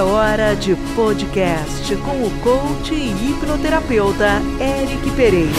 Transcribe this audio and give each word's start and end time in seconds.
É 0.00 0.02
hora 0.02 0.54
de 0.54 0.74
podcast 0.96 1.94
com 1.96 2.24
o 2.24 2.30
coach 2.40 2.94
e 2.94 3.10
hipnoterapeuta 3.10 4.40
Eric 4.58 5.10
Pereira. 5.14 5.50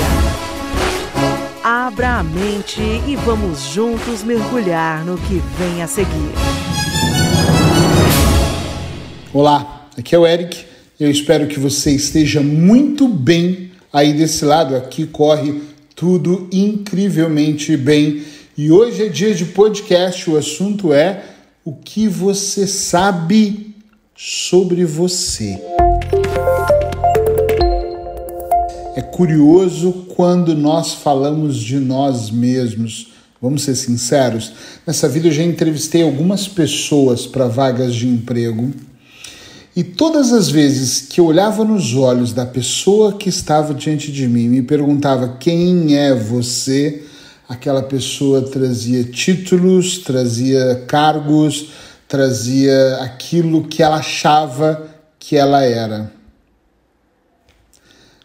Abra 1.64 2.18
a 2.18 2.24
mente 2.24 2.82
e 3.08 3.16
vamos 3.18 3.62
juntos 3.72 4.24
mergulhar 4.24 5.06
no 5.06 5.16
que 5.16 5.40
vem 5.60 5.84
a 5.84 5.88
seguir. 5.88 6.32
Olá, 9.32 9.88
aqui 9.96 10.16
é 10.16 10.18
o 10.18 10.26
Eric. 10.26 10.66
Eu 11.00 11.12
espero 11.12 11.46
que 11.46 11.60
você 11.60 11.92
esteja 11.92 12.42
muito 12.42 13.08
bem 13.08 13.70
aí 13.94 14.12
desse 14.12 14.44
lado. 14.44 14.76
Aqui 14.76 15.06
corre 15.06 15.62
tudo 15.96 16.50
incrivelmente 16.52 17.78
bem. 17.78 18.24
E 18.58 18.72
hoje 18.72 19.06
é 19.06 19.08
dia 19.08 19.36
de 19.36 19.46
podcast. 19.46 20.28
O 20.28 20.36
assunto 20.36 20.92
é 20.92 21.26
o 21.64 21.74
que 21.74 22.08
você 22.08 22.66
sabe 22.66 23.71
sobre 24.24 24.86
você. 24.86 25.60
É 28.96 29.02
curioso 29.02 30.06
quando 30.16 30.54
nós 30.54 30.94
falamos 30.94 31.58
de 31.58 31.80
nós 31.80 32.30
mesmos. 32.30 33.08
Vamos 33.42 33.64
ser 33.64 33.74
sinceros? 33.74 34.54
Nessa 34.86 35.10
vida 35.10 35.30
eu 35.30 35.32
já 35.32 35.42
entrevistei 35.42 36.04
algumas 36.04 36.48
pessoas 36.48 37.26
para 37.26 37.48
vagas 37.48 37.96
de 37.96 38.08
emprego. 38.08 38.72
E 39.76 39.84
todas 39.84 40.32
as 40.32 40.50
vezes 40.50 41.02
que 41.02 41.20
eu 41.20 41.26
olhava 41.26 41.66
nos 41.66 41.96
olhos 41.96 42.32
da 42.32 42.46
pessoa 42.46 43.14
que 43.14 43.28
estava 43.28 43.74
diante 43.74 44.12
de 44.12 44.28
mim 44.28 44.44
e 44.44 44.50
me 44.50 44.62
perguntava 44.62 45.38
quem 45.40 45.98
é 45.98 46.14
você, 46.14 47.06
aquela 47.50 47.82
pessoa 47.82 48.44
trazia 48.44 49.04
títulos, 49.04 49.98
trazia 49.98 50.84
cargos, 50.88 51.70
trazia 52.12 52.98
aquilo 52.98 53.70
que 53.70 53.82
ela 53.82 53.96
achava 53.96 54.86
que 55.18 55.38
ela 55.38 55.64
era. 55.64 56.12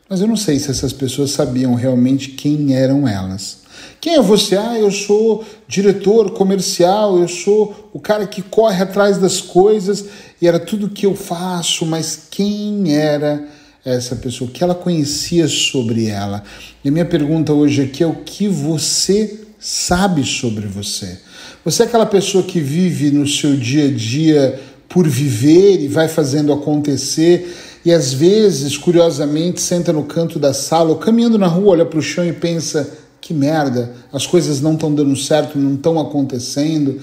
Mas 0.08 0.20
eu 0.20 0.26
não 0.26 0.34
sei 0.34 0.58
se 0.58 0.72
essas 0.72 0.92
pessoas 0.92 1.30
sabiam 1.30 1.72
realmente 1.76 2.30
quem 2.30 2.74
eram 2.74 3.06
elas. 3.06 3.58
Quem 4.00 4.16
é 4.16 4.20
você? 4.20 4.56
Ah, 4.56 4.76
eu 4.76 4.90
sou 4.90 5.44
diretor 5.68 6.32
comercial, 6.32 7.16
eu 7.16 7.28
sou 7.28 7.88
o 7.92 8.00
cara 8.00 8.26
que 8.26 8.42
corre 8.42 8.82
atrás 8.82 9.18
das 9.18 9.40
coisas 9.40 10.04
e 10.42 10.48
era 10.48 10.58
tudo 10.58 10.90
que 10.90 11.06
eu 11.06 11.14
faço, 11.14 11.86
mas 11.86 12.26
quem 12.28 12.92
era 12.92 13.46
essa 13.84 14.16
pessoa, 14.16 14.50
o 14.50 14.52
que 14.52 14.64
ela 14.64 14.74
conhecia 14.74 15.46
sobre 15.46 16.08
ela. 16.08 16.42
E 16.82 16.88
a 16.88 16.92
minha 16.92 17.04
pergunta 17.04 17.52
hoje 17.52 17.82
aqui 17.82 18.02
é 18.02 18.06
o 18.06 18.16
que 18.24 18.48
você 18.48 19.45
sabe 19.66 20.24
sobre 20.24 20.68
você. 20.68 21.18
Você 21.64 21.82
é 21.82 21.86
aquela 21.86 22.06
pessoa 22.06 22.44
que 22.44 22.60
vive 22.60 23.10
no 23.10 23.26
seu 23.26 23.56
dia 23.56 23.86
a 23.86 23.92
dia 23.92 24.60
por 24.88 25.08
viver 25.08 25.80
e 25.80 25.88
vai 25.88 26.06
fazendo 26.06 26.52
acontecer 26.52 27.52
e 27.84 27.92
às 27.92 28.12
vezes, 28.12 28.76
curiosamente, 28.76 29.60
senta 29.60 29.92
no 29.92 30.04
canto 30.04 30.38
da 30.38 30.52
sala 30.52 30.90
ou 30.90 30.96
caminhando 30.96 31.36
na 31.36 31.48
rua, 31.48 31.70
olha 31.70 31.84
para 31.84 31.98
o 31.98 32.02
chão 32.02 32.24
e 32.24 32.32
pensa: 32.32 32.96
que 33.20 33.34
merda, 33.34 33.92
as 34.12 34.24
coisas 34.24 34.60
não 34.60 34.74
estão 34.74 34.94
dando 34.94 35.16
certo, 35.16 35.58
não 35.58 35.74
estão 35.74 35.98
acontecendo. 35.98 37.00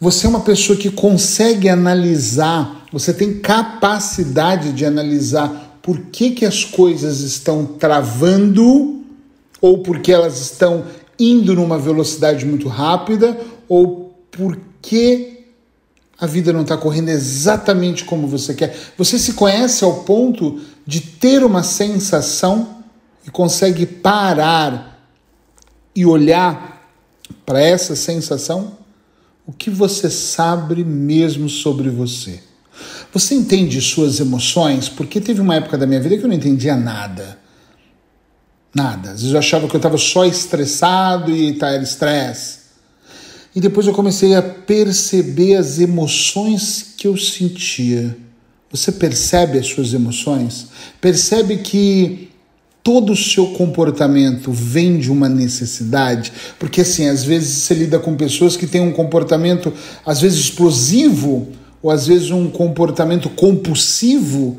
Você 0.00 0.26
é 0.26 0.28
uma 0.28 0.40
pessoa 0.40 0.76
que 0.76 0.90
consegue 0.90 1.68
analisar, 1.68 2.84
você 2.92 3.12
tem 3.12 3.34
capacidade 3.38 4.72
de 4.72 4.84
analisar 4.84 5.78
por 5.80 5.98
que, 6.00 6.30
que 6.30 6.44
as 6.44 6.64
coisas 6.64 7.20
estão 7.20 7.64
travando 7.64 9.02
ou 9.60 9.78
porque 9.78 10.12
elas 10.12 10.40
estão 10.40 10.84
indo 11.30 11.54
numa 11.54 11.78
velocidade 11.78 12.44
muito 12.44 12.68
rápida 12.68 13.38
ou 13.68 14.18
porque 14.30 15.44
a 16.18 16.26
vida 16.26 16.52
não 16.52 16.62
está 16.62 16.76
correndo 16.76 17.08
exatamente 17.08 18.04
como 18.04 18.28
você 18.28 18.54
quer. 18.54 18.76
Você 18.96 19.18
se 19.18 19.32
conhece 19.32 19.84
ao 19.84 20.04
ponto 20.04 20.60
de 20.86 21.00
ter 21.00 21.44
uma 21.44 21.62
sensação 21.62 22.82
e 23.26 23.30
consegue 23.30 23.86
parar 23.86 25.04
e 25.94 26.06
olhar 26.06 26.88
para 27.44 27.60
essa 27.60 27.96
sensação? 27.96 28.78
O 29.46 29.52
que 29.52 29.68
você 29.68 30.08
sabe 30.08 30.84
mesmo 30.84 31.48
sobre 31.48 31.90
você? 31.90 32.40
Você 33.12 33.34
entende 33.34 33.80
suas 33.80 34.20
emoções? 34.20 34.88
Porque 34.88 35.20
teve 35.20 35.40
uma 35.40 35.56
época 35.56 35.76
da 35.76 35.86
minha 35.86 36.00
vida 36.00 36.16
que 36.16 36.24
eu 36.24 36.28
não 36.28 36.36
entendia 36.36 36.76
nada. 36.76 37.41
Nada. 38.74 39.10
Às 39.10 39.20
vezes 39.20 39.32
eu 39.32 39.38
achava 39.38 39.68
que 39.68 39.74
eu 39.74 39.78
estava 39.78 39.98
só 39.98 40.24
estressado 40.24 41.30
e 41.30 41.52
tá, 41.54 41.68
era 41.70 41.82
estresse. 41.82 42.62
E 43.54 43.60
depois 43.60 43.86
eu 43.86 43.92
comecei 43.92 44.34
a 44.34 44.42
perceber 44.42 45.56
as 45.56 45.78
emoções 45.78 46.94
que 46.96 47.06
eu 47.06 47.16
sentia. 47.16 48.16
Você 48.70 48.90
percebe 48.90 49.58
as 49.58 49.66
suas 49.66 49.92
emoções? 49.92 50.68
Percebe 50.98 51.58
que 51.58 52.30
todo 52.82 53.12
o 53.12 53.16
seu 53.16 53.48
comportamento 53.48 54.50
vem 54.50 54.98
de 54.98 55.12
uma 55.12 55.28
necessidade? 55.28 56.32
Porque 56.58 56.80
assim, 56.80 57.06
às 57.06 57.22
vezes 57.22 57.64
você 57.64 57.74
lida 57.74 57.98
com 57.98 58.16
pessoas 58.16 58.56
que 58.56 58.66
têm 58.66 58.80
um 58.80 58.92
comportamento 58.92 59.70
às 60.06 60.22
vezes 60.22 60.38
explosivo 60.38 61.48
ou 61.82 61.90
às 61.90 62.06
vezes 62.06 62.30
um 62.30 62.48
comportamento 62.48 63.28
compulsivo. 63.28 64.58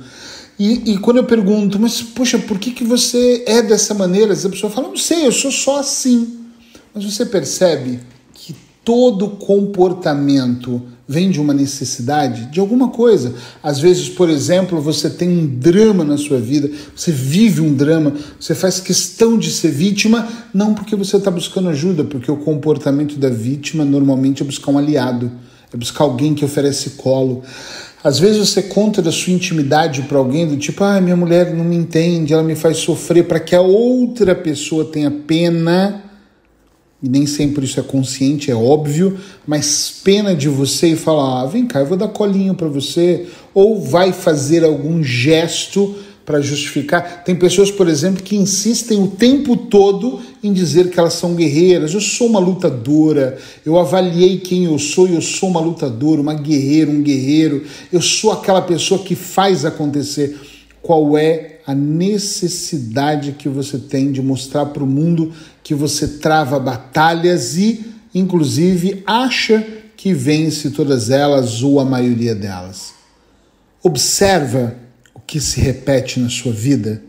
E, 0.66 0.94
e, 0.94 0.98
quando 0.98 1.18
eu 1.18 1.26
pergunto, 1.26 1.78
mas 1.78 2.02
poxa, 2.02 2.40
por 2.40 2.58
que, 2.58 2.72
que 2.72 2.86
você 2.86 3.44
é 3.46 3.62
dessa 3.62 3.94
maneira? 3.94 4.32
A 4.32 4.50
pessoa 4.50 4.72
fala, 4.72 4.88
não 4.88 4.96
sei, 4.96 5.28
eu 5.28 5.32
sou 5.34 5.52
só 5.52 5.82
assim. 5.82 6.38
Mas 6.96 7.04
você 7.04 7.26
percebe 7.26 8.00
que 8.34 8.56
todo 8.82 9.32
comportamento 9.32 10.82
vem 11.06 11.30
de 11.30 11.42
uma 11.42 11.54
necessidade 11.54 12.46
de 12.46 12.62
alguma 12.62 12.88
coisa. 12.88 13.36
Às 13.62 13.82
vezes, 13.82 14.08
por 14.08 14.30
exemplo, 14.30 14.80
você 14.80 15.10
tem 15.10 15.28
um 15.28 15.46
drama 15.46 16.06
na 16.06 16.18
sua 16.18 16.40
vida, 16.40 16.72
você 16.96 17.12
vive 17.12 17.60
um 17.60 17.74
drama, 17.74 18.16
você 18.40 18.56
faz 18.56 18.80
questão 18.80 19.38
de 19.38 19.52
ser 19.52 19.70
vítima, 19.70 20.30
não 20.54 20.74
porque 20.74 20.96
você 20.96 21.18
está 21.18 21.30
buscando 21.30 21.68
ajuda, 21.68 22.06
porque 22.06 22.32
o 22.32 22.38
comportamento 22.38 23.18
da 23.18 23.28
vítima 23.28 23.84
normalmente 23.84 24.42
é 24.42 24.46
buscar 24.46 24.72
um 24.72 24.78
aliado 24.78 25.30
é 25.74 25.78
buscar 25.78 26.04
alguém 26.04 26.36
que 26.36 26.46
oferece 26.46 26.92
colo. 26.92 27.42
Às 28.04 28.20
vezes 28.20 28.50
você 28.50 28.62
conta 28.62 29.02
da 29.02 29.14
sua 29.14 29.32
intimidade 29.32 30.02
para 30.02 30.18
alguém, 30.18 30.46
do 30.46 30.58
tipo, 30.58 30.84
ah, 30.84 31.00
minha 31.00 31.16
mulher 31.16 31.54
não 31.54 31.64
me 31.64 31.76
entende, 31.78 32.34
ela 32.34 32.44
me 32.44 32.54
faz 32.54 32.78
sofrer, 32.78 33.24
para 33.24 33.40
que 33.40 33.56
a 33.56 33.62
outra 33.62 34.36
pessoa 34.36 34.84
tenha 34.84 35.10
pena, 35.10 36.04
e 37.02 37.08
nem 37.08 37.26
sempre 37.26 37.64
isso 37.64 37.80
é 37.80 37.84
consciente, 37.84 38.52
é 38.52 38.56
óbvio, 38.56 39.18
mas 39.48 40.02
pena 40.04 40.36
de 40.36 40.50
você 40.50 40.90
e 40.90 40.96
falar, 40.98 41.44
ah, 41.44 41.46
vem 41.46 41.66
cá, 41.66 41.80
eu 41.80 41.86
vou 41.86 41.98
dar 41.98 42.10
colinho 42.10 42.54
para 42.56 42.68
você, 42.68 43.26
ou 43.54 43.82
vai 43.82 44.12
fazer 44.12 44.66
algum 44.66 45.02
gesto 45.02 45.96
para 46.26 46.40
justificar. 46.40 47.24
Tem 47.24 47.36
pessoas, 47.36 47.70
por 47.70 47.88
exemplo, 47.88 48.24
que 48.24 48.36
insistem 48.36 49.02
o 49.02 49.08
tempo 49.08 49.58
todo 49.58 50.22
em 50.42 50.54
dizer 50.54 50.90
que 50.90 51.00
elas 51.00 51.14
são 51.14 51.36
guerreiras. 51.36 51.94
Eu 51.94 52.02
sou 52.02 52.28
uma 52.28 52.40
lutadora, 52.40 53.38
eu 53.66 53.78
avaliei 53.78 54.40
quem 54.40 54.66
eu 54.66 54.80
sou 54.80 55.08
e 55.08 55.16
eu 55.16 55.22
sou 55.22 55.50
uma 55.50 55.60
lutadora, 55.60 56.22
uma 56.22 56.34
guerreira, 56.34 56.90
um 56.90 57.02
guerreiro. 57.02 57.64
Eu 57.92 58.02
sou 58.02 58.32
aquela 58.32 58.62
pessoa 58.62 59.04
que 59.04 59.16
faz 59.16 59.66
acontecer. 59.66 60.40
Qual 60.82 61.18
é 61.18 61.60
a 61.66 61.74
necessidade 61.74 63.34
que 63.34 63.48
você 63.48 63.78
tem 63.78 64.12
de 64.12 64.22
mostrar 64.22 64.68
para 64.68 64.84
o 64.84 64.88
mundo 64.88 65.32
que 65.64 65.74
você 65.74 66.08
trava 66.08 66.60
batalhas 66.60 67.56
e, 67.58 67.86
inclusive, 68.14 69.02
acha 69.06 69.66
que 69.96 70.14
vence 70.14 70.72
todas 70.72 71.10
elas 71.10 71.64
ou 71.64 71.80
a 71.80 71.86
maioria 71.86 72.36
delas? 72.36 72.94
Observa 73.82 74.83
que 75.26 75.40
se 75.40 75.60
repete 75.60 76.20
na 76.20 76.30
sua 76.30 76.52
vida? 76.52 77.02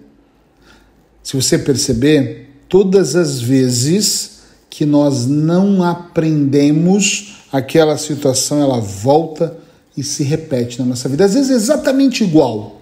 Se 1.23 1.37
você 1.37 1.59
perceber, 1.59 2.51
todas 2.69 3.17
as 3.17 3.41
vezes 3.41 4.41
que 4.69 4.85
nós 4.85 5.27
não 5.27 5.83
aprendemos, 5.83 7.37
aquela 7.53 7.97
situação 7.97 8.61
ela 8.61 8.81
volta 8.81 9.57
e 9.97 10.03
se 10.03 10.23
repete 10.25 10.81
na 10.81 10.85
nossa 10.85 11.09
vida. 11.09 11.25
Às 11.25 11.35
vezes 11.35 11.51
é 11.51 11.55
exatamente 11.55 12.25
igual. 12.25 12.81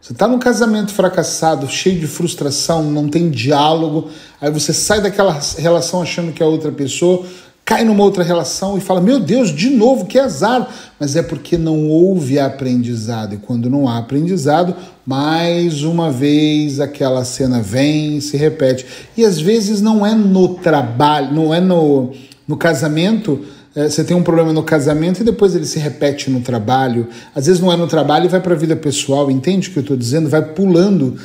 Você 0.00 0.12
está 0.12 0.26
num 0.26 0.38
casamento 0.38 0.90
fracassado, 0.92 1.68
cheio 1.68 2.00
de 2.00 2.08
frustração, 2.08 2.82
não 2.82 3.08
tem 3.08 3.30
diálogo, 3.30 4.10
aí 4.40 4.50
você 4.50 4.72
sai 4.72 5.00
daquela 5.00 5.38
relação 5.58 6.02
achando 6.02 6.32
que 6.32 6.42
é 6.42 6.46
outra 6.46 6.72
pessoa, 6.72 7.24
cai 7.64 7.84
numa 7.84 8.04
outra 8.04 8.22
relação 8.22 8.76
e 8.76 8.80
fala: 8.80 9.00
Meu 9.00 9.18
Deus, 9.20 9.50
de 9.50 9.70
novo, 9.70 10.06
que 10.06 10.18
azar! 10.18 10.68
Mas 10.98 11.16
é 11.16 11.22
porque 11.22 11.56
não 11.56 11.88
houve 11.88 12.38
aprendizado. 12.38 13.34
E 13.34 13.38
quando 13.38 13.70
não 13.70 13.88
há 13.88 13.98
aprendizado, 13.98 14.74
mais 15.06 15.82
uma 15.82 16.10
vez 16.10 16.80
aquela 16.80 17.24
cena 17.24 17.60
vem, 17.60 18.20
se 18.20 18.36
repete. 18.36 18.86
E 19.16 19.24
às 19.24 19.40
vezes 19.40 19.80
não 19.80 20.06
é 20.06 20.14
no 20.14 20.54
trabalho, 20.54 21.34
não 21.34 21.54
é 21.54 21.60
no, 21.60 22.12
no 22.46 22.56
casamento. 22.56 23.40
É, 23.74 23.88
você 23.88 24.04
tem 24.04 24.14
um 24.14 24.22
problema 24.22 24.52
no 24.52 24.62
casamento 24.62 25.20
e 25.20 25.24
depois 25.24 25.54
ele 25.54 25.64
se 25.64 25.78
repete 25.78 26.30
no 26.30 26.40
trabalho. 26.40 27.08
Às 27.34 27.46
vezes 27.46 27.60
não 27.60 27.72
é 27.72 27.76
no 27.76 27.86
trabalho 27.86 28.26
e 28.26 28.28
vai 28.28 28.40
para 28.40 28.54
a 28.54 28.58
vida 28.58 28.76
pessoal. 28.76 29.30
Entende 29.30 29.68
o 29.68 29.72
que 29.72 29.78
eu 29.78 29.82
estou 29.82 29.96
dizendo? 29.96 30.28
Vai 30.28 30.42
pulando 30.42 31.16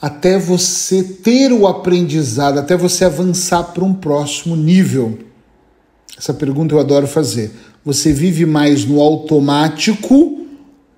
até 0.00 0.38
você 0.38 1.02
ter 1.02 1.50
o 1.50 1.66
aprendizado, 1.66 2.58
até 2.58 2.76
você 2.76 3.04
avançar 3.04 3.64
para 3.64 3.84
um 3.84 3.94
próximo 3.94 4.54
nível. 4.54 5.18
Essa 6.18 6.34
pergunta 6.34 6.74
eu 6.74 6.80
adoro 6.80 7.06
fazer. 7.06 7.52
Você 7.84 8.12
vive 8.12 8.44
mais 8.44 8.84
no 8.84 9.00
automático 9.00 10.44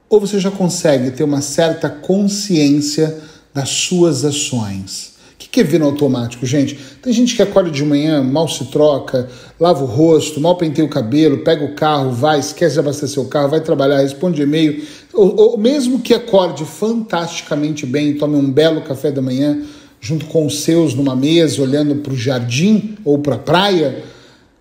ou 0.08 0.18
você 0.18 0.40
já 0.40 0.50
consegue 0.50 1.10
ter 1.10 1.22
uma 1.22 1.42
certa 1.42 1.88
consciência 1.88 3.18
das 3.54 3.68
suas 3.68 4.24
ações? 4.24 5.10
O 5.34 5.52
que 5.52 5.60
é 5.60 5.64
ver 5.64 5.80
no 5.80 5.86
automático, 5.86 6.46
gente? 6.46 6.78
Tem 7.02 7.12
gente 7.12 7.34
que 7.34 7.42
acorda 7.42 7.70
de 7.70 7.84
manhã, 7.84 8.22
mal 8.22 8.48
se 8.48 8.66
troca, 8.66 9.28
lava 9.58 9.82
o 9.82 9.86
rosto, 9.86 10.40
mal 10.40 10.56
penteia 10.56 10.86
o 10.86 10.90
cabelo, 10.90 11.38
pega 11.38 11.64
o 11.64 11.74
carro, 11.74 12.12
vai, 12.12 12.38
esquece 12.38 12.74
de 12.74 12.78
abastecer 12.78 13.20
o 13.20 13.26
carro, 13.26 13.48
vai 13.48 13.60
trabalhar, 13.60 13.98
responde 13.98 14.40
e-mail, 14.40 14.86
ou, 15.12 15.34
ou 15.36 15.58
mesmo 15.58 15.98
que 15.98 16.14
acorde 16.14 16.64
fantasticamente 16.64 17.84
bem, 17.84 18.14
tome 18.14 18.36
um 18.36 18.48
belo 18.48 18.82
café 18.82 19.10
da 19.10 19.20
manhã, 19.20 19.60
junto 20.00 20.26
com 20.26 20.46
os 20.46 20.60
seus 20.60 20.94
numa 20.94 21.16
mesa, 21.16 21.60
olhando 21.60 21.96
para 21.96 22.12
o 22.12 22.16
jardim 22.16 22.96
ou 23.04 23.18
para 23.18 23.34
a 23.34 23.38
praia, 23.38 24.04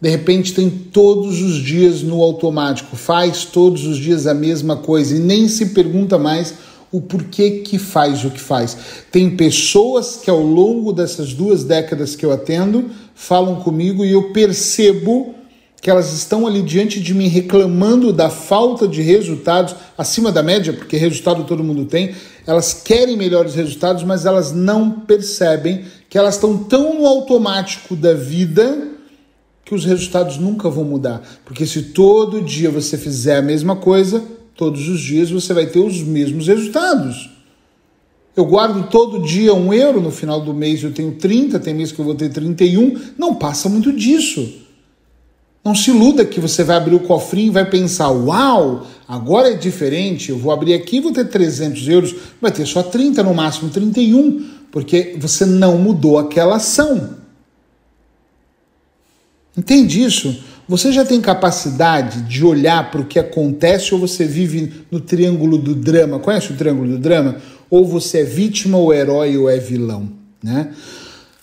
de 0.02 0.10
repente 0.10 0.54
tem 0.54 0.70
todos 0.70 1.42
os 1.42 1.56
dias 1.58 2.02
no 2.02 2.22
automático, 2.22 2.96
faz 2.96 3.44
todos 3.44 3.86
os 3.86 3.98
dias 3.98 4.26
a 4.28 4.34
mesma 4.34 4.78
coisa 4.78 5.16
e 5.16 5.20
nem 5.20 5.48
se 5.48 5.68
pergunta 5.68 6.18
mais 6.18 6.54
o 6.92 7.02
porquê 7.02 7.62
que 7.66 7.78
faz 7.78 8.24
o 8.24 8.32
que 8.32 8.40
faz. 8.40 8.78
Tem 9.12 9.36
pessoas 9.36 10.18
que 10.24 10.30
ao 10.30 10.42
longo 10.42 10.94
dessas 10.94 11.34
duas 11.34 11.64
décadas 11.64 12.16
que 12.16 12.26
eu 12.26 12.32
atendo 12.32 12.90
falam 13.14 13.58
comigo 13.58 14.06
e 14.06 14.12
eu 14.12 14.32
percebo 14.32 15.36
que 15.82 15.90
elas 15.90 16.14
estão 16.14 16.48
ali 16.48 16.62
diante 16.62 17.00
de 17.00 17.14
mim 17.14 17.28
reclamando 17.28 18.12
da 18.12 18.30
falta 18.30 18.88
de 18.88 19.02
resultados 19.02 19.76
acima 19.98 20.32
da 20.32 20.44
média, 20.44 20.74
porque 20.74 20.98
resultado 20.98 21.46
todo 21.46 21.64
mundo 21.64 21.86
tem, 21.86 22.16
elas 22.46 22.74
querem 22.74 23.16
melhores 23.16 23.56
resultados, 23.56 24.04
mas 24.04 24.26
elas 24.26 24.52
não 24.52 24.92
percebem 24.92 25.86
que 26.10 26.18
elas 26.18 26.36
estão 26.36 26.58
tão 26.58 27.00
no 27.00 27.06
automático 27.06 27.96
da 27.96 28.14
vida 28.14 28.99
que 29.70 29.76
os 29.76 29.86
resultados 29.86 30.38
nunca 30.38 30.68
vão 30.68 30.84
mudar. 30.84 31.22
Porque 31.46 31.64
se 31.64 31.84
todo 31.84 32.42
dia 32.42 32.72
você 32.72 32.98
fizer 32.98 33.38
a 33.38 33.42
mesma 33.42 33.76
coisa, 33.76 34.24
todos 34.56 34.90
os 34.90 35.00
dias 35.00 35.30
você 35.30 35.54
vai 35.54 35.68
ter 35.68 35.78
os 35.78 36.02
mesmos 36.02 36.48
resultados. 36.48 37.30
Eu 38.36 38.46
guardo 38.46 38.90
todo 38.90 39.22
dia 39.22 39.54
um 39.54 39.72
euro, 39.72 40.02
no 40.02 40.10
final 40.10 40.42
do 40.42 40.56
mês 40.56 40.82
eu 40.82 40.92
tenho 40.92 41.12
30, 41.12 41.60
tem 41.60 41.76
mês 41.76 41.92
que 41.92 42.00
eu 42.00 42.06
vou 42.06 42.16
ter 42.16 42.30
31, 42.30 43.00
não 43.16 43.36
passa 43.36 43.70
muito 43.70 43.94
disso. 43.94 44.52
Não 45.64 45.76
se 45.76 45.92
iluda 45.92 46.26
que 46.26 46.40
você 46.40 46.64
vai 46.64 46.78
abrir 46.78 46.96
o 46.96 47.02
cofrinho 47.02 47.50
e 47.50 47.54
vai 47.54 47.70
pensar: 47.70 48.10
uau, 48.10 48.88
agora 49.08 49.52
é 49.52 49.56
diferente, 49.56 50.32
eu 50.32 50.40
vou 50.40 50.52
abrir 50.52 50.74
aqui 50.74 50.98
e 50.98 51.02
vou 51.02 51.12
ter 51.12 51.26
300 51.26 51.88
euros, 51.88 52.16
vai 52.42 52.52
ter 52.52 52.66
só 52.66 52.82
30, 52.82 53.22
no 53.22 53.36
máximo 53.36 53.70
31, 53.70 54.48
porque 54.72 55.16
você 55.20 55.46
não 55.46 55.78
mudou 55.78 56.18
aquela 56.18 56.56
ação. 56.56 57.19
Entende 59.60 60.02
isso? 60.02 60.42
Você 60.70 60.90
já 60.90 61.04
tem 61.04 61.20
capacidade 61.20 62.22
de 62.22 62.46
olhar 62.46 62.90
para 62.90 63.02
o 63.02 63.06
que 63.06 63.20
acontece 63.20 63.94
ou 63.94 64.00
você 64.00 64.24
vive 64.24 64.72
no 64.90 65.02
triângulo 65.02 65.58
do 65.58 65.76
drama? 65.76 66.18
Conhece 66.18 66.54
o 66.54 66.56
triângulo 66.56 66.92
do 66.92 66.98
drama? 66.98 67.36
Ou 67.70 67.86
você 67.86 68.20
é 68.20 68.24
vítima, 68.24 68.78
ou 68.78 68.94
herói, 68.94 69.36
ou 69.36 69.50
é 69.50 69.58
vilão, 69.58 70.10
né? 70.42 70.70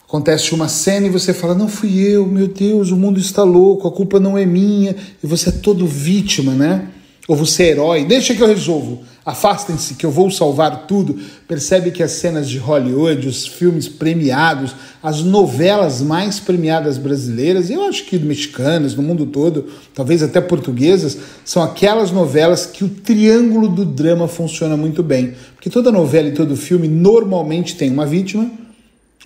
Acontece 0.08 0.54
uma 0.54 0.66
cena 0.66 1.08
e 1.08 1.10
você 1.10 1.34
fala: 1.34 1.54
Não 1.54 1.68
fui 1.68 1.98
eu, 1.98 2.24
meu 2.24 2.48
Deus, 2.48 2.90
o 2.90 2.96
mundo 2.96 3.20
está 3.20 3.42
louco, 3.42 3.86
a 3.86 3.92
culpa 3.92 4.18
não 4.18 4.38
é 4.38 4.46
minha, 4.46 4.96
e 5.22 5.26
você 5.26 5.50
é 5.50 5.52
todo 5.52 5.86
vítima, 5.86 6.54
né? 6.54 6.88
Ou 7.28 7.36
você 7.36 7.64
é 7.64 7.68
herói, 7.72 8.06
deixa 8.06 8.34
que 8.34 8.42
eu 8.42 8.46
resolvo, 8.46 9.02
afastem-se 9.26 9.94
que 9.94 10.06
eu 10.06 10.10
vou 10.10 10.30
salvar 10.30 10.86
tudo. 10.86 11.18
Percebe 11.48 11.90
que 11.90 12.00
as 12.00 12.12
cenas 12.12 12.48
de 12.48 12.58
Hollywood, 12.58 13.26
os 13.26 13.44
filmes 13.44 13.88
premiados, 13.88 14.72
as 15.02 15.20
novelas 15.20 16.00
mais 16.00 16.38
premiadas 16.38 16.96
brasileiras, 16.96 17.68
e 17.68 17.72
eu 17.72 17.82
acho 17.82 18.04
que 18.04 18.16
mexicanas, 18.20 18.94
no 18.94 19.02
mundo 19.02 19.26
todo, 19.26 19.66
talvez 19.92 20.22
até 20.22 20.40
portuguesas, 20.40 21.18
são 21.44 21.60
aquelas 21.60 22.12
novelas 22.12 22.66
que 22.66 22.84
o 22.84 22.88
triângulo 22.88 23.68
do 23.68 23.84
drama 23.84 24.28
funciona 24.28 24.76
muito 24.76 25.02
bem. 25.02 25.34
Porque 25.56 25.68
toda 25.68 25.90
novela 25.90 26.28
e 26.28 26.32
todo 26.32 26.56
filme 26.56 26.86
normalmente 26.86 27.74
tem 27.74 27.90
uma 27.90 28.06
vítima 28.06 28.48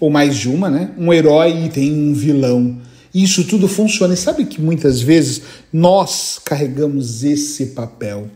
ou 0.00 0.08
mais 0.08 0.34
de 0.34 0.48
uma, 0.48 0.70
né? 0.70 0.92
Um 0.96 1.12
herói 1.12 1.66
e 1.66 1.68
tem 1.68 1.92
um 1.92 2.14
vilão. 2.14 2.78
E 3.12 3.22
isso 3.22 3.44
tudo 3.44 3.68
funciona. 3.68 4.14
E 4.14 4.16
sabe 4.16 4.46
que 4.46 4.62
muitas 4.62 5.02
vezes 5.02 5.42
nós 5.70 6.40
carregamos 6.42 7.22
esse 7.22 7.66
papel. 7.66 8.30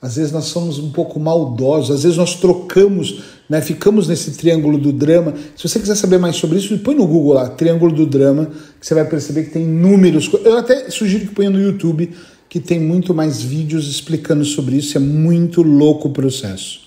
Às 0.00 0.14
vezes 0.16 0.30
nós 0.30 0.44
somos 0.44 0.78
um 0.78 0.90
pouco 0.90 1.18
maldosos, 1.18 1.90
às 1.90 2.02
vezes 2.04 2.16
nós 2.16 2.36
trocamos, 2.36 3.20
né? 3.48 3.60
ficamos 3.60 4.06
nesse 4.06 4.30
triângulo 4.32 4.78
do 4.78 4.92
drama. 4.92 5.34
Se 5.56 5.68
você 5.68 5.80
quiser 5.80 5.96
saber 5.96 6.18
mais 6.18 6.36
sobre 6.36 6.58
isso, 6.58 6.78
põe 6.78 6.94
no 6.94 7.06
Google 7.06 7.34
lá, 7.34 7.48
Triângulo 7.48 7.92
do 7.92 8.06
Drama, 8.06 8.46
que 8.78 8.86
você 8.86 8.94
vai 8.94 9.04
perceber 9.04 9.44
que 9.44 9.50
tem 9.50 9.64
inúmeros. 9.64 10.30
Eu 10.44 10.56
até 10.56 10.88
sugiro 10.88 11.26
que 11.26 11.34
ponha 11.34 11.50
no 11.50 11.60
YouTube, 11.60 12.14
que 12.48 12.60
tem 12.60 12.78
muito 12.78 13.12
mais 13.12 13.42
vídeos 13.42 13.88
explicando 13.88 14.44
sobre 14.44 14.76
isso. 14.76 14.96
É 14.96 15.00
muito 15.00 15.62
louco 15.62 16.08
o 16.08 16.12
processo. 16.12 16.80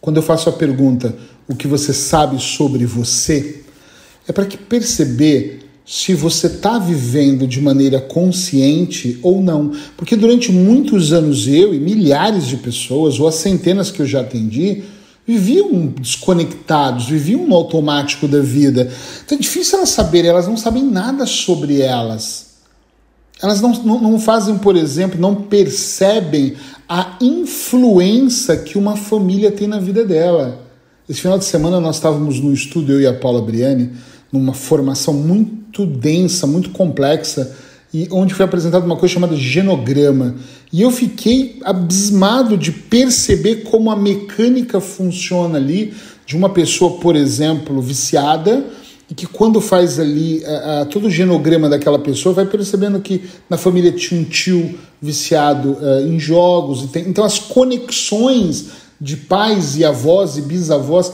Quando 0.00 0.18
eu 0.18 0.22
faço 0.22 0.48
a 0.48 0.52
pergunta, 0.52 1.16
o 1.48 1.56
que 1.56 1.66
você 1.66 1.92
sabe 1.92 2.40
sobre 2.40 2.86
você, 2.86 3.64
é 4.28 4.32
para 4.32 4.46
que 4.46 4.56
perceber 4.56 5.63
se 5.86 6.14
você 6.14 6.46
está 6.46 6.78
vivendo 6.78 7.46
de 7.46 7.60
maneira 7.60 8.00
consciente 8.00 9.18
ou 9.22 9.42
não. 9.42 9.72
Porque 9.96 10.16
durante 10.16 10.50
muitos 10.50 11.12
anos 11.12 11.46
eu 11.46 11.74
e 11.74 11.78
milhares 11.78 12.46
de 12.46 12.56
pessoas, 12.56 13.20
ou 13.20 13.28
as 13.28 13.34
centenas 13.34 13.90
que 13.90 14.00
eu 14.00 14.06
já 14.06 14.22
atendi, 14.22 14.82
viviam 15.26 15.86
desconectados, 15.86 17.06
viviam 17.06 17.46
no 17.46 17.54
automático 17.54 18.26
da 18.26 18.40
vida. 18.40 18.90
Então 19.24 19.36
é 19.36 19.40
difícil 19.40 19.78
elas 19.78 19.90
saberem, 19.90 20.30
elas 20.30 20.46
não 20.46 20.56
sabem 20.56 20.84
nada 20.84 21.26
sobre 21.26 21.80
elas. 21.80 22.54
Elas 23.42 23.60
não, 23.60 23.72
não, 23.82 24.00
não 24.00 24.18
fazem, 24.18 24.56
por 24.56 24.76
exemplo, 24.76 25.20
não 25.20 25.34
percebem 25.34 26.54
a 26.88 27.18
influência 27.20 28.56
que 28.56 28.78
uma 28.78 28.96
família 28.96 29.50
tem 29.50 29.66
na 29.66 29.80
vida 29.80 30.04
dela. 30.04 30.62
Esse 31.06 31.20
final 31.20 31.38
de 31.38 31.44
semana 31.44 31.80
nós 31.80 31.96
estávamos 31.96 32.40
no 32.40 32.52
estúdio, 32.54 32.94
eu 32.94 33.00
e 33.02 33.06
a 33.06 33.12
Paula 33.12 33.42
Briani, 33.42 33.90
numa 34.38 34.52
formação 34.52 35.14
muito 35.14 35.86
densa, 35.86 36.46
muito 36.46 36.70
complexa, 36.70 37.54
e 37.92 38.08
onde 38.10 38.34
foi 38.34 38.44
apresentada 38.44 38.84
uma 38.84 38.96
coisa 38.96 39.14
chamada 39.14 39.36
genograma. 39.36 40.34
E 40.72 40.82
eu 40.82 40.90
fiquei 40.90 41.60
abismado 41.64 42.58
de 42.58 42.72
perceber 42.72 43.62
como 43.62 43.90
a 43.90 43.96
mecânica 43.96 44.80
funciona 44.80 45.58
ali 45.58 45.94
de 46.26 46.36
uma 46.36 46.50
pessoa, 46.50 46.98
por 46.98 47.14
exemplo, 47.14 47.80
viciada, 47.80 48.64
e 49.08 49.14
que 49.14 49.26
quando 49.26 49.60
faz 49.60 50.00
ali 50.00 50.42
todo 50.90 51.06
o 51.06 51.10
genograma 51.10 51.68
daquela 51.68 51.98
pessoa, 51.98 52.34
vai 52.34 52.46
percebendo 52.46 52.98
que 53.00 53.22
na 53.48 53.56
família 53.56 53.92
tinha 53.92 54.20
um 54.20 54.24
tio 54.24 54.76
viciado 55.00 55.72
uh, 55.72 56.08
em 56.08 56.18
jogos. 56.18 56.90
Tem, 56.90 57.06
então 57.06 57.22
as 57.22 57.38
conexões 57.38 58.70
de 59.00 59.16
pais 59.16 59.76
e 59.76 59.84
avós 59.84 60.38
e 60.38 60.42
bisavós, 60.42 61.12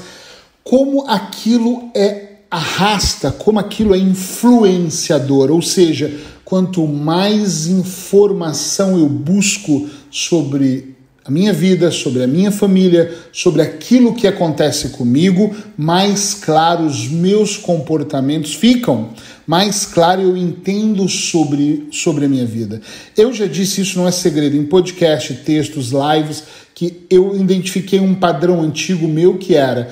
como 0.63 1.05
aquilo 1.09 1.91
é 1.95 2.30
arrasta, 2.51 3.31
como 3.31 3.59
aquilo 3.59 3.95
é 3.95 3.99
influenciador, 3.99 5.51
ou 5.51 5.63
seja, 5.63 6.13
quanto 6.45 6.87
mais 6.87 7.69
informação 7.69 8.99
eu 8.99 9.09
busco 9.09 9.89
sobre 10.11 10.97
a 11.25 11.31
minha 11.31 11.53
vida, 11.53 11.91
sobre 11.91 12.25
a 12.25 12.27
minha 12.27 12.51
família, 12.51 13.15
sobre 13.33 13.63
aquilo 13.63 14.15
que 14.15 14.27
acontece 14.27 14.89
comigo, 14.89 15.55
mais 15.77 16.35
claros 16.35 17.07
meus 17.09 17.57
comportamentos 17.57 18.55
ficam, 18.55 19.11
mais 19.47 19.87
claro 19.87 20.23
eu 20.23 20.37
entendo 20.37 21.09
sobre, 21.09 21.87
sobre 21.93 22.25
a 22.25 22.29
minha 22.29 22.47
vida. 22.47 22.81
Eu 23.17 23.33
já 23.33 23.47
disse 23.47 23.83
isso, 23.83 23.99
não 23.99 24.09
é 24.09 24.11
segredo, 24.11 24.57
em 24.57 24.65
podcast, 24.65 25.33
textos, 25.45 25.93
lives, 25.93 26.43
que 26.75 27.07
eu 27.11 27.37
identifiquei 27.37 28.01
um 28.01 28.15
padrão 28.15 28.63
antigo 28.63 29.07
meu 29.07 29.37
que 29.37 29.55
era: 29.55 29.89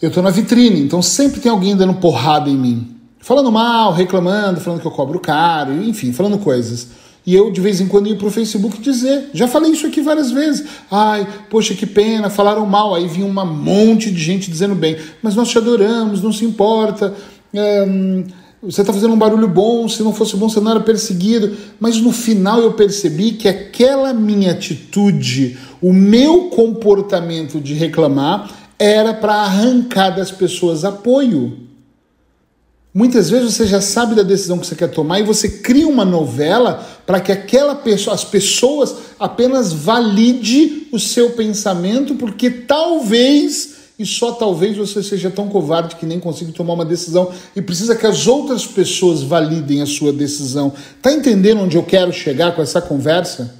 eu 0.00 0.08
estou 0.08 0.22
na 0.22 0.30
vitrine, 0.30 0.80
então 0.80 1.02
sempre 1.02 1.40
tem 1.40 1.50
alguém 1.50 1.76
dando 1.76 1.94
porrada 1.94 2.48
em 2.48 2.56
mim, 2.56 2.96
falando 3.18 3.50
mal, 3.50 3.92
reclamando, 3.92 4.60
falando 4.60 4.80
que 4.80 4.86
eu 4.86 4.92
cobro 4.92 5.18
caro, 5.18 5.72
enfim, 5.82 6.12
falando 6.12 6.38
coisas. 6.38 6.88
E 7.28 7.34
eu, 7.34 7.50
de 7.50 7.60
vez 7.60 7.78
em 7.78 7.86
quando, 7.86 8.08
ia 8.08 8.16
para 8.16 8.26
o 8.26 8.30
Facebook 8.30 8.80
dizer. 8.80 9.28
Já 9.34 9.46
falei 9.46 9.72
isso 9.72 9.86
aqui 9.86 10.00
várias 10.00 10.30
vezes. 10.30 10.64
Ai, 10.90 11.28
poxa, 11.50 11.74
que 11.74 11.84
pena, 11.84 12.30
falaram 12.30 12.64
mal. 12.64 12.94
Aí 12.94 13.06
vinha 13.06 13.26
um 13.26 13.44
monte 13.44 14.10
de 14.10 14.18
gente 14.18 14.50
dizendo 14.50 14.74
bem. 14.74 14.96
Mas 15.22 15.34
nós 15.34 15.50
te 15.50 15.58
adoramos, 15.58 16.22
não 16.22 16.32
se 16.32 16.46
importa. 16.46 17.12
É, 17.52 17.86
você 18.62 18.80
está 18.80 18.94
fazendo 18.94 19.12
um 19.12 19.18
barulho 19.18 19.46
bom, 19.46 19.86
se 19.90 20.02
não 20.02 20.12
fosse 20.14 20.36
bom, 20.36 20.48
você 20.48 20.58
não 20.58 20.70
era 20.70 20.80
perseguido. 20.80 21.54
Mas 21.78 22.00
no 22.00 22.12
final 22.12 22.60
eu 22.60 22.72
percebi 22.72 23.32
que 23.32 23.46
aquela 23.46 24.14
minha 24.14 24.52
atitude, 24.52 25.58
o 25.82 25.92
meu 25.92 26.44
comportamento 26.44 27.60
de 27.60 27.74
reclamar, 27.74 28.50
era 28.78 29.12
para 29.12 29.34
arrancar 29.34 30.10
das 30.10 30.30
pessoas 30.30 30.84
apoio. 30.84 31.58
Muitas 32.94 33.28
vezes 33.30 33.54
você 33.54 33.66
já 33.66 33.80
sabe 33.80 34.14
da 34.14 34.22
decisão 34.22 34.58
que 34.58 34.66
você 34.66 34.74
quer 34.74 34.88
tomar 34.88 35.20
e 35.20 35.24
você 35.24 35.48
cria 35.48 35.86
uma 35.86 36.04
novela 36.04 36.86
para 37.06 37.20
que 37.20 37.30
aquela 37.30 37.74
pessoa, 37.74 38.14
as 38.14 38.24
pessoas 38.24 38.94
apenas 39.20 39.72
valide 39.72 40.88
o 40.90 40.98
seu 40.98 41.30
pensamento, 41.30 42.14
porque 42.14 42.50
talvez 42.50 43.78
e 43.98 44.06
só 44.06 44.30
talvez 44.30 44.76
você 44.76 45.02
seja 45.02 45.28
tão 45.28 45.48
covarde 45.48 45.96
que 45.96 46.06
nem 46.06 46.20
consiga 46.20 46.52
tomar 46.52 46.74
uma 46.74 46.84
decisão 46.84 47.32
e 47.56 47.60
precisa 47.60 47.96
que 47.96 48.06
as 48.06 48.28
outras 48.28 48.64
pessoas 48.64 49.22
validem 49.22 49.82
a 49.82 49.86
sua 49.86 50.12
decisão. 50.12 50.72
Tá 51.02 51.12
entendendo 51.12 51.62
onde 51.62 51.76
eu 51.76 51.82
quero 51.82 52.12
chegar 52.12 52.54
com 52.54 52.62
essa 52.62 52.80
conversa? 52.80 53.56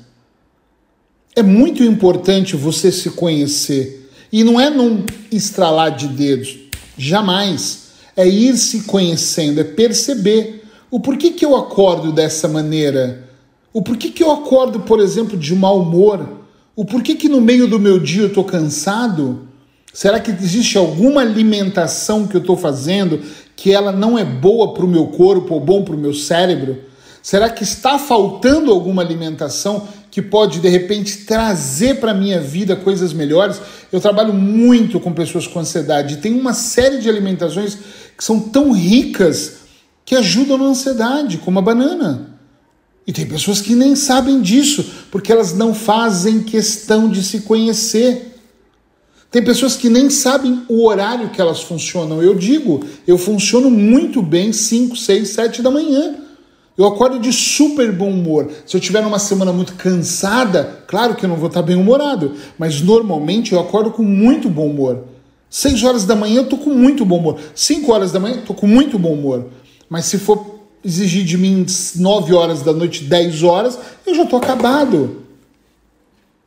É 1.34 1.42
muito 1.42 1.82
importante 1.82 2.54
você 2.54 2.92
se 2.92 3.10
conhecer. 3.10 4.07
E 4.32 4.44
não 4.44 4.60
é 4.60 4.70
num 4.70 5.04
estralar 5.32 5.96
de 5.96 6.08
dedos, 6.08 6.56
jamais. 6.96 7.88
É 8.16 8.26
ir 8.26 8.56
se 8.56 8.82
conhecendo, 8.82 9.60
é 9.60 9.64
perceber 9.64 10.64
o 10.90 10.98
porquê 10.98 11.30
que 11.30 11.44
eu 11.44 11.56
acordo 11.56 12.10
dessa 12.10 12.48
maneira. 12.48 13.28
O 13.72 13.80
porquê 13.80 14.10
que 14.10 14.22
eu 14.22 14.30
acordo, 14.30 14.80
por 14.80 15.00
exemplo, 15.00 15.36
de 15.36 15.54
mau 15.54 15.80
humor. 15.80 16.26
O 16.74 16.84
porquê 16.84 17.14
que 17.14 17.28
no 17.28 17.40
meio 17.40 17.68
do 17.68 17.78
meu 17.78 17.98
dia 17.98 18.22
eu 18.22 18.28
estou 18.28 18.44
cansado. 18.44 19.46
Será 19.92 20.18
que 20.18 20.30
existe 20.30 20.76
alguma 20.78 21.20
alimentação 21.20 22.26
que 22.26 22.36
eu 22.36 22.40
estou 22.40 22.56
fazendo 22.56 23.20
que 23.54 23.72
ela 23.72 23.92
não 23.92 24.18
é 24.18 24.24
boa 24.24 24.74
para 24.74 24.84
o 24.84 24.88
meu 24.88 25.08
corpo 25.08 25.54
ou 25.54 25.60
bom 25.60 25.82
para 25.82 25.94
o 25.94 25.98
meu 25.98 26.14
cérebro? 26.14 26.78
Será 27.22 27.50
que 27.50 27.62
está 27.62 27.98
faltando 27.98 28.70
alguma 28.70 29.02
alimentação 29.02 29.86
que 30.10 30.22
pode 30.22 30.60
de 30.60 30.68
repente 30.68 31.18
trazer 31.18 32.00
para 32.00 32.12
a 32.12 32.14
minha 32.14 32.40
vida 32.40 32.74
coisas 32.76 33.12
melhores? 33.12 33.60
Eu 33.92 34.00
trabalho 34.00 34.32
muito 34.32 34.98
com 34.98 35.12
pessoas 35.12 35.46
com 35.46 35.60
ansiedade. 35.60 36.18
Tem 36.18 36.38
uma 36.38 36.52
série 36.52 36.98
de 36.98 37.08
alimentações 37.08 37.76
que 38.16 38.24
são 38.24 38.40
tão 38.40 38.72
ricas 38.72 39.58
que 40.04 40.14
ajudam 40.14 40.56
na 40.56 40.64
ansiedade, 40.64 41.38
como 41.38 41.58
a 41.58 41.62
banana. 41.62 42.38
E 43.06 43.12
tem 43.12 43.26
pessoas 43.26 43.60
que 43.60 43.74
nem 43.74 43.96
sabem 43.96 44.40
disso, 44.40 44.84
porque 45.10 45.32
elas 45.32 45.54
não 45.54 45.74
fazem 45.74 46.42
questão 46.42 47.10
de 47.10 47.22
se 47.22 47.40
conhecer. 47.40 48.34
Tem 49.30 49.42
pessoas 49.42 49.76
que 49.76 49.88
nem 49.88 50.08
sabem 50.08 50.62
o 50.68 50.86
horário 50.86 51.30
que 51.30 51.40
elas 51.40 51.62
funcionam. 51.62 52.22
Eu 52.22 52.34
digo, 52.34 52.84
eu 53.06 53.18
funciono 53.18 53.70
muito 53.70 54.22
bem 54.22 54.52
5, 54.52 54.96
6, 54.96 55.28
7 55.28 55.62
da 55.62 55.70
manhã. 55.70 56.27
Eu 56.78 56.86
acordo 56.86 57.18
de 57.18 57.32
super 57.32 57.90
bom 57.90 58.08
humor. 58.08 58.48
Se 58.64 58.76
eu 58.76 58.80
tiver 58.80 59.02
numa 59.02 59.18
semana 59.18 59.52
muito 59.52 59.74
cansada, 59.74 60.84
claro 60.86 61.16
que 61.16 61.24
eu 61.24 61.28
não 61.28 61.34
vou 61.34 61.48
estar 61.48 61.60
bem 61.60 61.74
humorado, 61.74 62.36
mas 62.56 62.80
normalmente 62.80 63.52
eu 63.52 63.58
acordo 63.58 63.90
com 63.90 64.04
muito 64.04 64.48
bom 64.48 64.68
humor. 64.68 65.02
6 65.50 65.82
horas 65.82 66.04
da 66.04 66.14
manhã 66.14 66.42
eu 66.42 66.48
tô 66.48 66.56
com 66.56 66.70
muito 66.70 67.04
bom 67.04 67.18
humor. 67.18 67.40
5 67.52 67.92
horas 67.92 68.12
da 68.12 68.20
manhã 68.20 68.36
eu 68.36 68.44
tô 68.44 68.54
com 68.54 68.68
muito 68.68 68.96
bom 68.96 69.14
humor. 69.14 69.46
Mas 69.90 70.04
se 70.04 70.18
for 70.18 70.60
exigir 70.84 71.24
de 71.24 71.36
mim 71.36 71.66
9 71.96 72.32
horas 72.32 72.62
da 72.62 72.72
noite, 72.72 73.02
10 73.02 73.42
horas, 73.42 73.76
eu 74.06 74.14
já 74.14 74.24
tô 74.24 74.36
acabado. 74.36 75.22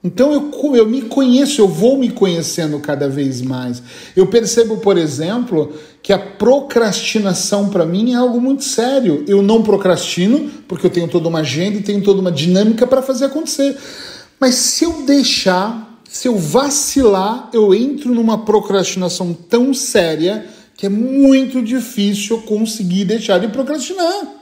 Então 0.04 0.34
eu, 0.34 0.76
eu 0.76 0.88
me 0.88 1.04
conheço, 1.04 1.62
eu 1.62 1.68
vou 1.68 1.96
me 1.96 2.10
conhecendo 2.10 2.80
cada 2.80 3.08
vez 3.08 3.40
mais. 3.40 3.84
Eu 4.16 4.26
percebo, 4.26 4.78
por 4.78 4.98
exemplo, 4.98 5.74
que 6.02 6.12
a 6.12 6.18
procrastinação 6.18 7.70
para 7.70 7.86
mim 7.86 8.14
é 8.14 8.16
algo 8.16 8.42
muito 8.42 8.64
sério. 8.64 9.24
Eu 9.28 9.44
não 9.44 9.62
procrastino 9.62 10.50
porque 10.68 10.88
eu 10.88 10.90
tenho 10.90 11.08
toda 11.08 11.30
uma 11.30 11.40
agenda 11.40 11.78
e 11.78 11.84
tenho 11.84 12.02
toda 12.02 12.20
uma 12.20 12.32
dinâmica 12.32 12.88
para 12.88 13.04
fazer 13.04 13.26
acontecer. 13.26 13.78
Mas 14.40 14.56
se 14.56 14.86
eu 14.86 15.04
deixar, 15.04 16.02
se 16.10 16.28
eu 16.28 16.36
vacilar, 16.36 17.50
eu 17.54 17.72
entro 17.76 18.12
numa 18.14 18.44
procrastinação 18.44 19.34
tão 19.34 19.72
séria 19.72 20.48
que 20.76 20.88
é 20.88 20.90
muito 20.90 21.62
difícil 21.62 22.38
eu 22.38 22.42
conseguir 22.42 23.06
deixar 23.06 23.38
de 23.38 23.50
procrastinar. 23.50 24.41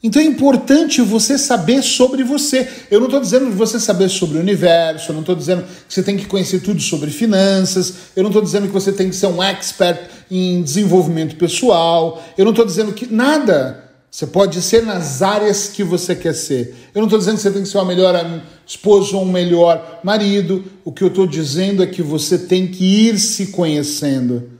Então 0.00 0.22
é 0.22 0.24
importante 0.24 1.02
você 1.02 1.36
saber 1.36 1.82
sobre 1.82 2.22
você. 2.22 2.68
Eu 2.88 3.00
não 3.00 3.06
estou 3.06 3.20
dizendo 3.20 3.50
você 3.50 3.80
saber 3.80 4.08
sobre 4.08 4.38
o 4.38 4.40
universo, 4.40 5.10
eu 5.10 5.14
não 5.14 5.22
estou 5.22 5.34
dizendo 5.34 5.64
que 5.64 5.92
você 5.92 6.02
tem 6.04 6.16
que 6.16 6.26
conhecer 6.26 6.60
tudo 6.60 6.80
sobre 6.80 7.10
finanças, 7.10 7.94
eu 8.14 8.22
não 8.22 8.30
estou 8.30 8.42
dizendo 8.42 8.68
que 8.68 8.72
você 8.72 8.92
tem 8.92 9.10
que 9.10 9.16
ser 9.16 9.26
um 9.26 9.42
expert 9.42 9.98
em 10.30 10.62
desenvolvimento 10.62 11.34
pessoal, 11.34 12.22
eu 12.36 12.44
não 12.44 12.52
estou 12.52 12.64
dizendo 12.64 12.92
que 12.92 13.12
nada. 13.12 13.88
Você 14.10 14.26
pode 14.26 14.62
ser 14.62 14.84
nas 14.84 15.20
áreas 15.20 15.68
que 15.68 15.84
você 15.84 16.16
quer 16.16 16.32
ser. 16.32 16.74
Eu 16.94 17.00
não 17.00 17.04
estou 17.04 17.18
dizendo 17.18 17.36
que 17.36 17.42
você 17.42 17.50
tem 17.50 17.62
que 17.62 17.68
ser 17.68 17.76
uma 17.76 17.84
melhor 17.84 18.42
esposa 18.66 19.14
ou 19.14 19.22
um 19.22 19.30
melhor 19.30 20.00
marido. 20.02 20.64
O 20.82 20.90
que 20.90 21.04
eu 21.04 21.08
estou 21.08 21.26
dizendo 21.26 21.82
é 21.82 21.86
que 21.86 22.02
você 22.02 22.38
tem 22.38 22.66
que 22.66 22.84
ir 22.84 23.18
se 23.18 23.48
conhecendo. 23.48 24.57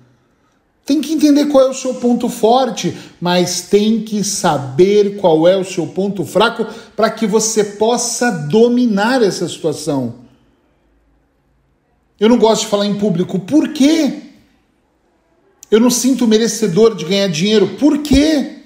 Tem 0.88 1.02
que 1.02 1.12
entender 1.12 1.44
qual 1.48 1.66
é 1.66 1.68
o 1.68 1.74
seu 1.74 1.92
ponto 1.92 2.30
forte, 2.30 2.96
mas 3.20 3.60
tem 3.60 4.00
que 4.00 4.24
saber 4.24 5.18
qual 5.18 5.46
é 5.46 5.54
o 5.54 5.62
seu 5.62 5.86
ponto 5.86 6.24
fraco 6.24 6.66
para 6.96 7.10
que 7.10 7.26
você 7.26 7.62
possa 7.62 8.30
dominar 8.30 9.20
essa 9.20 9.46
situação. 9.46 10.14
Eu 12.18 12.30
não 12.30 12.38
gosto 12.38 12.62
de 12.62 12.68
falar 12.68 12.86
em 12.86 12.96
público. 12.96 13.38
Por 13.38 13.68
quê? 13.74 14.14
Eu 15.70 15.78
não 15.78 15.90
sinto 15.90 16.26
merecedor 16.26 16.94
de 16.94 17.04
ganhar 17.04 17.28
dinheiro. 17.28 17.76
Por 17.78 17.98
quê? 17.98 18.57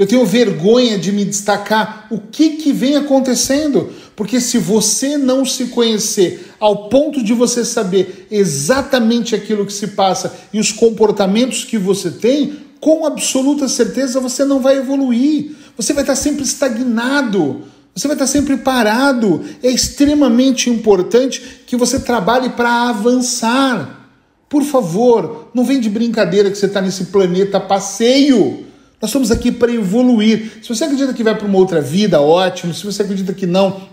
Eu 0.00 0.06
tenho 0.06 0.24
vergonha 0.24 0.98
de 0.98 1.12
me 1.12 1.26
destacar. 1.26 2.06
O 2.10 2.18
que, 2.18 2.56
que 2.56 2.72
vem 2.72 2.96
acontecendo? 2.96 3.92
Porque 4.16 4.40
se 4.40 4.56
você 4.56 5.18
não 5.18 5.44
se 5.44 5.66
conhecer 5.66 6.54
ao 6.58 6.88
ponto 6.88 7.22
de 7.22 7.34
você 7.34 7.66
saber 7.66 8.26
exatamente 8.30 9.34
aquilo 9.34 9.66
que 9.66 9.72
se 9.74 9.88
passa 9.88 10.34
e 10.54 10.58
os 10.58 10.72
comportamentos 10.72 11.64
que 11.64 11.76
você 11.76 12.10
tem, 12.10 12.60
com 12.80 13.04
absoluta 13.04 13.68
certeza 13.68 14.20
você 14.20 14.42
não 14.42 14.60
vai 14.60 14.78
evoluir. 14.78 15.54
Você 15.76 15.92
vai 15.92 16.02
estar 16.02 16.16
sempre 16.16 16.44
estagnado. 16.44 17.64
Você 17.94 18.08
vai 18.08 18.14
estar 18.14 18.26
sempre 18.26 18.56
parado. 18.56 19.44
É 19.62 19.70
extremamente 19.70 20.70
importante 20.70 21.42
que 21.66 21.76
você 21.76 22.00
trabalhe 22.00 22.48
para 22.48 22.88
avançar. 22.88 24.08
Por 24.48 24.62
favor, 24.62 25.50
não 25.52 25.62
vem 25.62 25.78
de 25.78 25.90
brincadeira 25.90 26.50
que 26.50 26.56
você 26.56 26.64
está 26.64 26.80
nesse 26.80 27.04
planeta 27.04 27.60
passeio. 27.60 28.69
Nós 29.00 29.08
estamos 29.08 29.30
aqui 29.30 29.50
para 29.50 29.72
evoluir. 29.72 30.58
Se 30.62 30.68
você 30.68 30.84
acredita 30.84 31.14
que 31.14 31.24
vai 31.24 31.34
para 31.34 31.46
uma 31.46 31.56
outra 31.56 31.80
vida, 31.80 32.20
ótimo. 32.20 32.74
Se 32.74 32.84
você 32.84 33.02
acredita 33.02 33.32
que 33.32 33.46
não, 33.46 33.88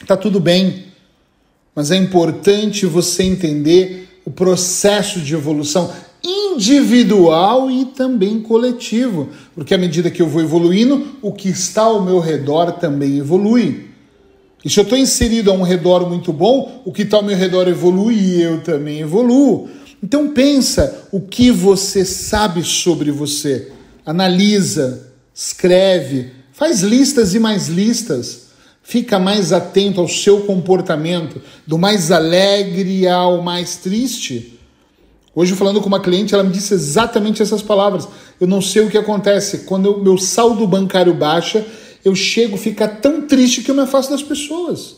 está 0.00 0.16
tudo 0.16 0.40
bem. 0.40 0.86
Mas 1.74 1.92
é 1.92 1.96
importante 1.96 2.84
você 2.84 3.22
entender 3.22 4.20
o 4.24 4.30
processo 4.32 5.20
de 5.20 5.32
evolução 5.32 5.92
individual 6.24 7.70
e 7.70 7.84
também 7.84 8.40
coletivo, 8.40 9.28
porque 9.54 9.72
à 9.72 9.78
medida 9.78 10.10
que 10.10 10.20
eu 10.20 10.26
vou 10.26 10.42
evoluindo, 10.42 11.06
o 11.22 11.32
que 11.32 11.48
está 11.48 11.82
ao 11.82 12.02
meu 12.02 12.18
redor 12.18 12.72
também 12.72 13.18
evolui. 13.18 13.88
E 14.64 14.68
se 14.68 14.80
eu 14.80 14.82
estou 14.82 14.98
inserido 14.98 15.52
a 15.52 15.54
um 15.54 15.62
redor 15.62 16.08
muito 16.08 16.32
bom, 16.32 16.82
o 16.84 16.92
que 16.92 17.02
está 17.02 17.18
ao 17.18 17.22
meu 17.22 17.36
redor 17.36 17.68
evolui 17.68 18.16
e 18.16 18.42
eu 18.42 18.60
também 18.60 18.98
evoluo. 18.98 19.68
Então 20.02 20.32
pensa 20.32 21.06
o 21.12 21.20
que 21.20 21.52
você 21.52 22.04
sabe 22.04 22.64
sobre 22.64 23.12
você 23.12 23.70
analisa, 24.08 25.12
escreve, 25.34 26.32
faz 26.50 26.80
listas 26.80 27.34
e 27.34 27.38
mais 27.38 27.68
listas. 27.68 28.48
Fica 28.82 29.18
mais 29.18 29.52
atento 29.52 30.00
ao 30.00 30.08
seu 30.08 30.40
comportamento, 30.44 31.42
do 31.66 31.76
mais 31.76 32.10
alegre 32.10 33.06
ao 33.06 33.42
mais 33.42 33.76
triste. 33.76 34.58
Hoje, 35.34 35.54
falando 35.54 35.82
com 35.82 35.88
uma 35.88 36.00
cliente, 36.00 36.32
ela 36.32 36.42
me 36.42 36.50
disse 36.50 36.72
exatamente 36.72 37.42
essas 37.42 37.60
palavras. 37.60 38.08
Eu 38.40 38.46
não 38.46 38.62
sei 38.62 38.80
o 38.80 38.88
que 38.88 38.96
acontece. 38.96 39.58
Quando 39.58 39.92
o 39.92 40.02
meu 40.02 40.16
saldo 40.16 40.66
bancário 40.66 41.12
baixa, 41.12 41.66
eu 42.02 42.14
chego, 42.14 42.56
fica 42.56 42.88
tão 42.88 43.26
triste 43.26 43.60
que 43.60 43.70
eu 43.70 43.74
me 43.74 43.82
afasto 43.82 44.08
das 44.08 44.22
pessoas. 44.22 44.96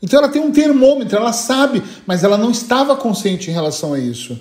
Então 0.00 0.20
ela 0.20 0.28
tem 0.28 0.40
um 0.40 0.52
termômetro, 0.52 1.16
ela 1.16 1.32
sabe, 1.32 1.82
mas 2.06 2.22
ela 2.22 2.38
não 2.38 2.52
estava 2.52 2.94
consciente 2.94 3.50
em 3.50 3.52
relação 3.52 3.92
a 3.92 3.98
isso. 3.98 4.38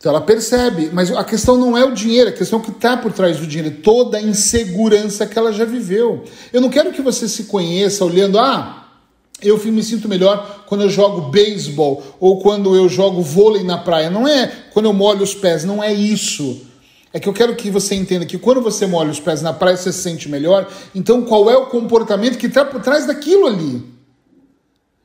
Então 0.00 0.12
ela 0.12 0.22
percebe, 0.22 0.88
mas 0.94 1.12
a 1.12 1.22
questão 1.22 1.58
não 1.58 1.76
é 1.76 1.84
o 1.84 1.92
dinheiro, 1.92 2.30
a 2.30 2.32
questão 2.32 2.58
é 2.58 2.62
o 2.62 2.64
que 2.64 2.70
está 2.70 2.96
por 2.96 3.12
trás 3.12 3.36
do 3.36 3.46
dinheiro, 3.46 3.76
toda 3.82 4.16
a 4.16 4.22
insegurança 4.22 5.26
que 5.26 5.38
ela 5.38 5.52
já 5.52 5.66
viveu. 5.66 6.24
Eu 6.50 6.62
não 6.62 6.70
quero 6.70 6.90
que 6.90 7.02
você 7.02 7.28
se 7.28 7.44
conheça 7.44 8.02
olhando, 8.02 8.38
ah, 8.38 8.88
eu 9.42 9.58
me 9.66 9.82
sinto 9.82 10.08
melhor 10.08 10.64
quando 10.66 10.84
eu 10.84 10.88
jogo 10.88 11.28
beisebol 11.28 12.02
ou 12.18 12.40
quando 12.40 12.74
eu 12.74 12.88
jogo 12.88 13.20
vôlei 13.20 13.62
na 13.62 13.76
praia. 13.76 14.08
Não 14.08 14.26
é 14.26 14.50
quando 14.72 14.86
eu 14.86 14.94
molho 14.94 15.22
os 15.22 15.34
pés, 15.34 15.64
não 15.64 15.84
é 15.84 15.92
isso. 15.92 16.62
É 17.12 17.20
que 17.20 17.28
eu 17.28 17.34
quero 17.34 17.54
que 17.54 17.70
você 17.70 17.94
entenda 17.94 18.24
que 18.24 18.38
quando 18.38 18.62
você 18.62 18.86
molha 18.86 19.10
os 19.10 19.20
pés 19.20 19.42
na 19.42 19.52
praia, 19.52 19.76
você 19.76 19.92
se 19.92 20.02
sente 20.02 20.30
melhor. 20.30 20.66
Então, 20.94 21.26
qual 21.26 21.50
é 21.50 21.58
o 21.58 21.66
comportamento 21.66 22.38
que 22.38 22.46
está 22.46 22.64
por 22.64 22.80
trás 22.80 23.06
daquilo 23.06 23.46
ali? 23.46 23.82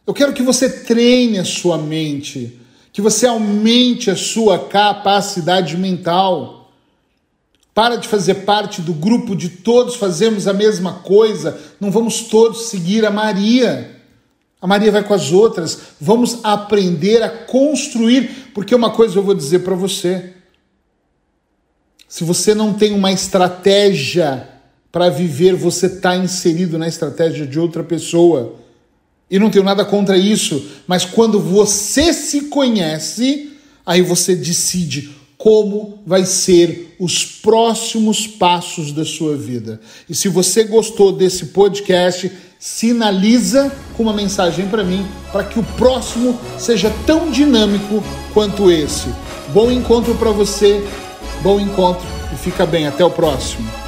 Eu 0.08 0.14
quero 0.14 0.32
que 0.32 0.42
você 0.42 0.70
treine 0.70 1.38
a 1.38 1.44
sua 1.44 1.78
mente 1.78 2.62
que 2.96 3.02
você 3.02 3.28
aumente 3.28 4.10
a 4.10 4.16
sua 4.16 4.58
capacidade 4.58 5.76
mental. 5.76 6.72
Para 7.74 7.98
de 7.98 8.08
fazer 8.08 8.46
parte 8.46 8.82
do 8.82 8.94
grupo 8.94 9.36
de 9.36 9.50
todos 9.50 9.96
fazemos 9.98 10.48
a 10.48 10.54
mesma 10.54 10.94
coisa, 11.00 11.60
não 11.78 11.92
vamos 11.92 12.22
todos 12.22 12.70
seguir 12.70 13.06
a 13.06 13.12
Maria. 13.12 14.00
A 14.62 14.66
Maria 14.66 14.94
vai 14.94 15.04
com 15.04 15.14
as 15.14 15.34
outras. 15.34 15.78
Vamos 16.00 16.40
aprender 16.42 17.22
a 17.22 17.28
construir, 17.28 18.52
porque 18.54 18.74
uma 18.74 18.92
coisa 18.92 19.20
eu 19.20 19.24
vou 19.24 19.36
dizer 19.36 19.60
para 19.60 19.76
você. 19.76 20.32
Se 22.08 22.24
você 22.24 22.56
não 22.56 22.74
tem 22.74 22.94
uma 22.94 23.12
estratégia 23.12 24.48
para 24.90 25.10
viver, 25.10 25.54
você 25.54 25.88
está 25.88 26.16
inserido 26.16 26.78
na 26.78 26.88
estratégia 26.88 27.46
de 27.46 27.60
outra 27.60 27.84
pessoa. 27.84 28.56
E 29.30 29.40
não 29.40 29.50
tenho 29.50 29.66
nada 29.66 29.84
contra 29.84 30.18
isso, 30.18 30.64
mas 30.88 31.04
quando 31.04 31.40
você 31.40 32.14
se 32.14 32.42
conhece, 32.42 33.52
aí 33.86 34.02
você 34.02 34.36
decide 34.36 35.10
como 35.38 36.00
vai 36.06 36.26
ser 36.26 36.96
os 37.00 37.26
próximos 37.26 38.26
passos 38.26 38.92
da 38.92 39.04
sua 39.04 39.36
vida. 39.36 39.80
E 40.10 40.16
se 40.16 40.28
você 40.28 40.64
gostou 40.64 41.12
desse 41.12 41.48
podcast, 41.48 42.32
sinaliza 42.60 43.72
com 43.96 44.04
uma 44.04 44.14
mensagem 44.14 44.68
para 44.68 44.84
mim 44.84 45.06
para 45.32 45.44
que 45.44 45.60
o 45.60 45.64
próximo 45.64 46.40
seja 46.58 46.92
tão 47.06 47.30
dinâmico 47.30 48.04
quanto 48.34 48.72
esse. 48.72 49.08
Bom 49.54 49.72
encontro 49.72 50.16
para 50.16 50.32
você, 50.32 50.84
bom 51.44 51.60
encontro 51.60 52.06
e 52.34 52.38
fica 52.38 52.66
bem. 52.66 52.88
Até 52.88 53.04
o 53.06 53.12
próximo. 53.12 53.85